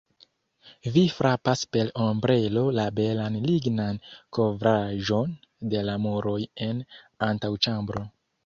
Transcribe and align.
Vi 0.93 1.01
frapas 1.17 1.61
per 1.75 1.91
ombrelo 2.05 2.63
la 2.79 2.85
belan 3.01 3.37
lignan 3.43 4.01
kovraĵon 4.39 5.37
de 5.75 5.87
la 5.91 5.97
muroj 6.07 6.39
en 6.71 6.85
antaŭĉambro. 7.29 8.05